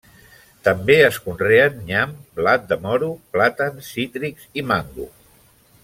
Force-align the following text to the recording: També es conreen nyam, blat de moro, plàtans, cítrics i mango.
També 0.67 0.95
es 1.09 1.19
conreen 1.25 1.75
nyam, 1.89 2.15
blat 2.39 2.65
de 2.73 2.79
moro, 2.87 3.13
plàtans, 3.37 3.93
cítrics 3.99 4.49
i 4.63 4.65
mango. 4.73 5.09